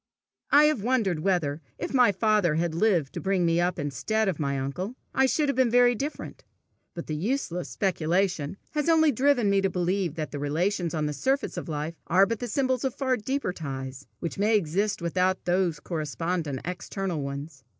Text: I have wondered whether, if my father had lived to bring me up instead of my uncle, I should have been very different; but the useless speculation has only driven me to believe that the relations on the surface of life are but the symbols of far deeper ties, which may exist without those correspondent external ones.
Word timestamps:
I 0.49 0.63
have 0.63 0.81
wondered 0.81 1.19
whether, 1.19 1.61
if 1.77 1.93
my 1.93 2.11
father 2.11 2.55
had 2.55 2.73
lived 2.73 3.13
to 3.13 3.21
bring 3.21 3.45
me 3.45 3.61
up 3.61 3.77
instead 3.77 4.27
of 4.27 4.39
my 4.39 4.57
uncle, 4.57 4.95
I 5.13 5.27
should 5.27 5.47
have 5.47 5.55
been 5.55 5.69
very 5.69 5.93
different; 5.93 6.43
but 6.95 7.05
the 7.05 7.13
useless 7.15 7.69
speculation 7.69 8.57
has 8.71 8.89
only 8.89 9.11
driven 9.11 9.47
me 9.47 9.61
to 9.61 9.69
believe 9.69 10.15
that 10.15 10.31
the 10.31 10.39
relations 10.39 10.95
on 10.95 11.05
the 11.05 11.13
surface 11.13 11.55
of 11.55 11.69
life 11.69 12.01
are 12.07 12.25
but 12.25 12.39
the 12.39 12.47
symbols 12.47 12.83
of 12.83 12.95
far 12.95 13.15
deeper 13.15 13.53
ties, 13.53 14.07
which 14.17 14.39
may 14.39 14.57
exist 14.57 15.03
without 15.03 15.45
those 15.45 15.79
correspondent 15.79 16.61
external 16.65 17.21
ones. 17.21 17.63